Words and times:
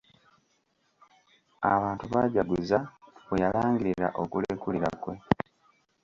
Abantu 1.71 2.03
baajaguza 2.13 2.79
bwe 3.27 3.37
yalangirira 3.43 4.07
okulekulira 4.21 4.89
kwe. 5.01 5.15